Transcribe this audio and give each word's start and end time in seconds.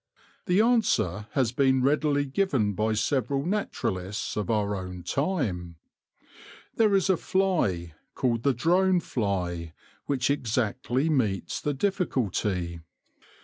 The 0.47 0.61
answer 0.61 1.27
has 1.33 1.51
been 1.51 1.83
readily 1.83 2.25
given 2.25 2.73
by 2.73 2.93
several 2.93 3.45
naturalists 3.45 4.35
of 4.35 4.49
our 4.49 4.75
own 4.75 5.03
time. 5.03 5.75
There 6.73 6.95
is 6.95 7.07
a 7.07 7.17
fly, 7.17 7.93
called 8.15 8.41
the 8.41 8.55
drone 8.55 8.99
fly, 8.99 9.73
which 10.07 10.31
exactly 10.31 11.07
meets 11.11 11.61
the 11.61 11.75
difficulty. 11.75 12.79